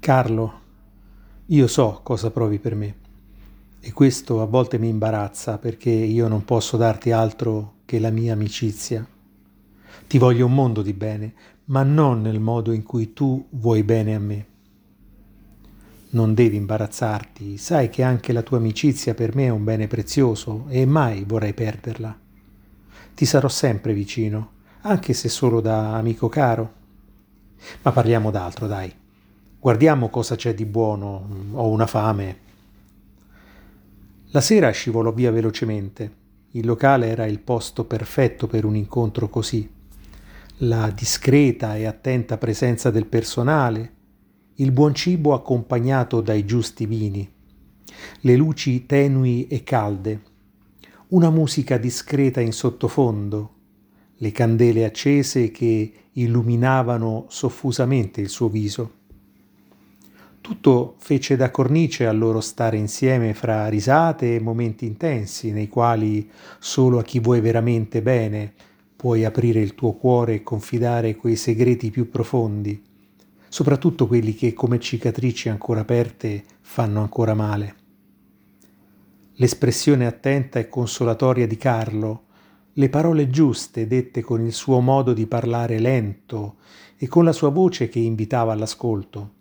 Carlo, 0.00 0.60
io 1.48 1.66
so 1.66 2.00
cosa 2.02 2.30
provi 2.30 2.58
per 2.58 2.74
me 2.74 2.94
e 3.80 3.92
questo 3.92 4.40
a 4.40 4.46
volte 4.46 4.78
mi 4.78 4.88
imbarazza 4.88 5.58
perché 5.58 5.90
io 5.90 6.26
non 6.26 6.42
posso 6.46 6.78
darti 6.78 7.10
altro 7.10 7.74
che 7.84 7.98
la 7.98 8.08
mia 8.08 8.32
amicizia. 8.32 9.06
Ti 10.06 10.16
voglio 10.16 10.46
un 10.46 10.54
mondo 10.54 10.80
di 10.80 10.94
bene, 10.94 11.34
ma 11.66 11.82
non 11.82 12.22
nel 12.22 12.40
modo 12.40 12.72
in 12.72 12.82
cui 12.82 13.12
tu 13.12 13.46
vuoi 13.50 13.82
bene 13.82 14.14
a 14.14 14.18
me. 14.18 14.46
Non 16.12 16.32
devi 16.32 16.56
imbarazzarti, 16.56 17.58
sai 17.58 17.90
che 17.90 18.02
anche 18.02 18.32
la 18.32 18.42
tua 18.42 18.56
amicizia 18.56 19.12
per 19.12 19.34
me 19.34 19.44
è 19.44 19.50
un 19.50 19.64
bene 19.64 19.86
prezioso 19.86 20.64
e 20.70 20.86
mai 20.86 21.24
vorrei 21.24 21.52
perderla. 21.52 22.18
Ti 23.14 23.24
sarò 23.26 23.48
sempre 23.48 23.92
vicino, 23.92 24.52
anche 24.80 25.12
se 25.12 25.28
solo 25.28 25.60
da 25.60 25.96
amico 25.96 26.30
caro. 26.30 26.72
Ma 27.82 27.92
parliamo 27.92 28.30
d'altro, 28.30 28.66
dai. 28.66 28.94
Guardiamo 29.62 30.08
cosa 30.08 30.36
c'è 30.36 30.54
di 30.54 30.64
buono, 30.64 31.28
ho 31.52 31.68
una 31.68 31.86
fame. 31.86 32.38
La 34.30 34.40
sera 34.40 34.70
scivolò 34.70 35.12
via 35.12 35.30
velocemente. 35.30 36.10
Il 36.52 36.64
locale 36.64 37.08
era 37.08 37.26
il 37.26 37.40
posto 37.40 37.84
perfetto 37.84 38.46
per 38.46 38.64
un 38.64 38.74
incontro 38.74 39.28
così. 39.28 39.68
La 40.60 40.90
discreta 40.90 41.76
e 41.76 41.84
attenta 41.84 42.38
presenza 42.38 42.90
del 42.90 43.04
personale, 43.04 43.92
il 44.54 44.72
buon 44.72 44.94
cibo 44.94 45.34
accompagnato 45.34 46.22
dai 46.22 46.46
giusti 46.46 46.86
vini, 46.86 47.30
le 48.20 48.36
luci 48.36 48.86
tenui 48.86 49.46
e 49.46 49.62
calde, 49.62 50.22
una 51.08 51.28
musica 51.28 51.76
discreta 51.76 52.40
in 52.40 52.52
sottofondo, 52.52 53.54
le 54.16 54.32
candele 54.32 54.86
accese 54.86 55.50
che 55.50 55.92
illuminavano 56.12 57.26
soffusamente 57.28 58.22
il 58.22 58.30
suo 58.30 58.48
viso. 58.48 58.99
Tutto 60.50 60.96
fece 60.98 61.36
da 61.36 61.52
cornice 61.52 62.06
al 62.06 62.18
loro 62.18 62.40
stare 62.40 62.76
insieme 62.76 63.34
fra 63.34 63.68
risate 63.68 64.34
e 64.34 64.40
momenti 64.40 64.84
intensi 64.84 65.52
nei 65.52 65.68
quali 65.68 66.28
solo 66.58 66.98
a 66.98 67.04
chi 67.04 67.20
vuoi 67.20 67.40
veramente 67.40 68.02
bene 68.02 68.52
puoi 68.96 69.24
aprire 69.24 69.60
il 69.60 69.76
tuo 69.76 69.92
cuore 69.92 70.34
e 70.34 70.42
confidare 70.42 71.14
quei 71.14 71.36
segreti 71.36 71.92
più 71.92 72.10
profondi, 72.10 72.82
soprattutto 73.48 74.08
quelli 74.08 74.34
che 74.34 74.52
come 74.52 74.80
cicatrici 74.80 75.48
ancora 75.48 75.82
aperte 75.82 76.42
fanno 76.62 77.00
ancora 77.00 77.34
male. 77.34 77.74
L'espressione 79.34 80.04
attenta 80.04 80.58
e 80.58 80.68
consolatoria 80.68 81.46
di 81.46 81.56
Carlo, 81.56 82.24
le 82.72 82.88
parole 82.88 83.30
giuste 83.30 83.86
dette 83.86 84.20
con 84.20 84.44
il 84.44 84.52
suo 84.52 84.80
modo 84.80 85.12
di 85.12 85.26
parlare 85.26 85.78
lento 85.78 86.56
e 86.96 87.06
con 87.06 87.22
la 87.22 87.32
sua 87.32 87.50
voce 87.50 87.88
che 87.88 88.00
invitava 88.00 88.52
all'ascolto, 88.52 89.38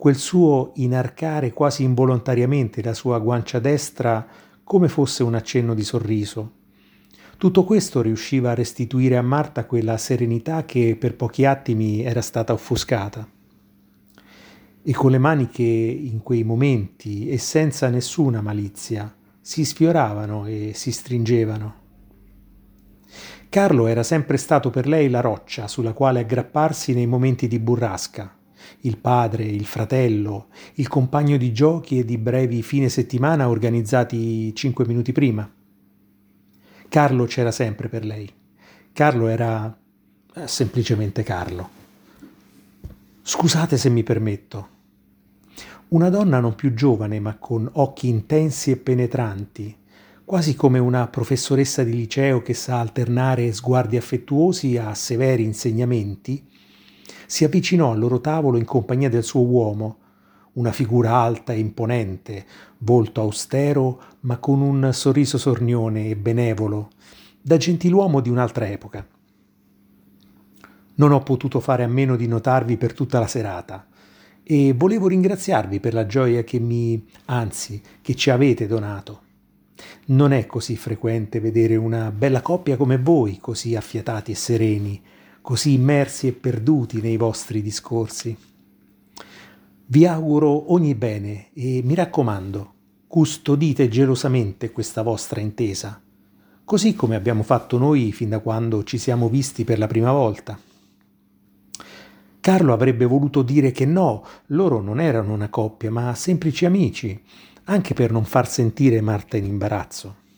quel 0.00 0.16
suo 0.16 0.72
inarcare 0.76 1.52
quasi 1.52 1.82
involontariamente 1.82 2.82
la 2.82 2.94
sua 2.94 3.18
guancia 3.18 3.58
destra 3.58 4.26
come 4.64 4.88
fosse 4.88 5.22
un 5.22 5.34
accenno 5.34 5.74
di 5.74 5.84
sorriso. 5.84 6.52
Tutto 7.36 7.64
questo 7.64 8.00
riusciva 8.00 8.52
a 8.52 8.54
restituire 8.54 9.18
a 9.18 9.22
Marta 9.22 9.66
quella 9.66 9.98
serenità 9.98 10.64
che 10.64 10.96
per 10.98 11.16
pochi 11.16 11.44
attimi 11.44 12.02
era 12.02 12.22
stata 12.22 12.54
offuscata. 12.54 13.28
E 14.82 14.92
con 14.94 15.10
le 15.10 15.18
mani 15.18 15.48
che 15.50 15.64
in 15.64 16.22
quei 16.22 16.44
momenti 16.44 17.28
e 17.28 17.36
senza 17.36 17.90
nessuna 17.90 18.40
malizia 18.40 19.14
si 19.38 19.66
sfioravano 19.66 20.46
e 20.46 20.70
si 20.72 20.92
stringevano. 20.92 21.74
Carlo 23.50 23.86
era 23.86 24.02
sempre 24.02 24.38
stato 24.38 24.70
per 24.70 24.86
lei 24.86 25.10
la 25.10 25.20
roccia 25.20 25.68
sulla 25.68 25.92
quale 25.92 26.20
aggrapparsi 26.20 26.94
nei 26.94 27.06
momenti 27.06 27.48
di 27.48 27.58
burrasca, 27.58 28.38
il 28.80 28.98
padre, 28.98 29.44
il 29.44 29.64
fratello, 29.64 30.48
il 30.74 30.88
compagno 30.88 31.36
di 31.36 31.52
giochi 31.52 31.98
e 31.98 32.04
di 32.04 32.18
brevi 32.18 32.62
fine 32.62 32.88
settimana 32.88 33.48
organizzati 33.48 34.54
cinque 34.54 34.86
minuti 34.86 35.12
prima. 35.12 35.50
Carlo 36.88 37.24
c'era 37.24 37.50
sempre 37.50 37.88
per 37.88 38.04
lei. 38.04 38.28
Carlo 38.92 39.28
era 39.28 39.78
eh, 40.34 40.46
semplicemente 40.46 41.22
Carlo. 41.22 41.68
Scusate 43.22 43.76
se 43.76 43.88
mi 43.88 44.02
permetto. 44.02 44.68
Una 45.88 46.08
donna 46.08 46.40
non 46.40 46.54
più 46.54 46.74
giovane 46.74 47.20
ma 47.20 47.36
con 47.36 47.68
occhi 47.74 48.08
intensi 48.08 48.70
e 48.70 48.76
penetranti, 48.76 49.76
quasi 50.24 50.54
come 50.54 50.78
una 50.78 51.08
professoressa 51.08 51.82
di 51.82 51.92
liceo 51.92 52.42
che 52.42 52.54
sa 52.54 52.78
alternare 52.78 53.52
sguardi 53.52 53.96
affettuosi 53.96 54.76
a 54.76 54.94
severi 54.94 55.42
insegnamenti, 55.42 56.46
si 57.30 57.44
avvicinò 57.44 57.92
al 57.92 58.00
loro 58.00 58.20
tavolo 58.20 58.58
in 58.58 58.64
compagnia 58.64 59.08
del 59.08 59.22
suo 59.22 59.42
uomo, 59.42 59.98
una 60.54 60.72
figura 60.72 61.14
alta 61.14 61.52
e 61.52 61.60
imponente, 61.60 62.44
volto 62.78 63.20
austero 63.20 64.02
ma 64.22 64.38
con 64.38 64.60
un 64.60 64.90
sorriso 64.92 65.38
sornione 65.38 66.08
e 66.08 66.16
benevolo, 66.16 66.90
da 67.40 67.56
gentiluomo 67.56 68.18
di 68.18 68.30
un'altra 68.30 68.68
epoca. 68.68 69.06
Non 70.96 71.12
ho 71.12 71.22
potuto 71.22 71.60
fare 71.60 71.84
a 71.84 71.86
meno 71.86 72.16
di 72.16 72.26
notarvi 72.26 72.76
per 72.76 72.94
tutta 72.94 73.20
la 73.20 73.28
serata 73.28 73.86
e 74.42 74.74
volevo 74.76 75.06
ringraziarvi 75.06 75.78
per 75.78 75.94
la 75.94 76.06
gioia 76.06 76.42
che 76.42 76.58
mi, 76.58 77.06
anzi, 77.26 77.80
che 78.02 78.16
ci 78.16 78.30
avete 78.30 78.66
donato. 78.66 79.20
Non 80.06 80.32
è 80.32 80.46
così 80.46 80.74
frequente 80.76 81.38
vedere 81.38 81.76
una 81.76 82.10
bella 82.10 82.42
coppia 82.42 82.76
come 82.76 82.98
voi, 82.98 83.38
così 83.40 83.76
affiatati 83.76 84.32
e 84.32 84.34
sereni, 84.34 85.02
così 85.40 85.74
immersi 85.74 86.26
e 86.26 86.32
perduti 86.32 87.00
nei 87.00 87.16
vostri 87.16 87.62
discorsi. 87.62 88.36
Vi 89.86 90.06
auguro 90.06 90.72
ogni 90.72 90.94
bene 90.94 91.48
e 91.52 91.80
mi 91.84 91.94
raccomando, 91.94 92.74
custodite 93.06 93.88
gelosamente 93.88 94.70
questa 94.70 95.02
vostra 95.02 95.40
intesa, 95.40 96.00
così 96.64 96.94
come 96.94 97.16
abbiamo 97.16 97.42
fatto 97.42 97.78
noi 97.78 98.12
fin 98.12 98.28
da 98.28 98.38
quando 98.38 98.84
ci 98.84 98.98
siamo 98.98 99.28
visti 99.28 99.64
per 99.64 99.78
la 99.78 99.86
prima 99.86 100.12
volta. 100.12 100.58
Carlo 102.40 102.72
avrebbe 102.72 103.04
voluto 103.04 103.42
dire 103.42 103.72
che 103.72 103.84
no, 103.84 104.24
loro 104.46 104.80
non 104.80 105.00
erano 105.00 105.32
una 105.32 105.48
coppia, 105.48 105.90
ma 105.90 106.14
semplici 106.14 106.64
amici, 106.64 107.20
anche 107.64 107.92
per 107.92 108.12
non 108.12 108.24
far 108.24 108.48
sentire 108.48 109.00
Marta 109.00 109.36
in 109.36 109.44
imbarazzo 109.44 110.28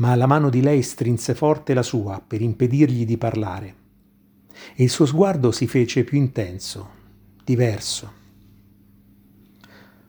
ma 0.00 0.14
la 0.14 0.26
mano 0.26 0.48
di 0.48 0.62
lei 0.62 0.82
strinse 0.82 1.34
forte 1.34 1.74
la 1.74 1.82
sua 1.82 2.22
per 2.26 2.40
impedirgli 2.40 3.04
di 3.04 3.18
parlare. 3.18 3.76
E 4.74 4.82
il 4.82 4.90
suo 4.90 5.04
sguardo 5.04 5.52
si 5.52 5.66
fece 5.66 6.04
più 6.04 6.16
intenso, 6.16 6.88
diverso. 7.44 8.18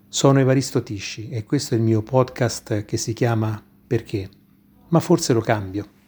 Sono 0.07 0.39
Evaristo 0.39 0.81
Tisci 0.81 1.29
e 1.29 1.43
questo 1.43 1.73
è 1.73 1.77
il 1.77 1.83
mio 1.83 2.01
podcast 2.03 2.85
che 2.85 2.97
si 2.97 3.11
chiama 3.13 3.61
Perché? 3.85 4.29
Ma 4.89 4.99
forse 5.01 5.33
lo 5.33 5.41
cambio. 5.41 5.99